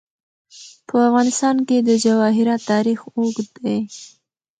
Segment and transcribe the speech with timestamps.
[0.87, 3.79] په افغانستان کې د جواهرات تاریخ اوږد دی.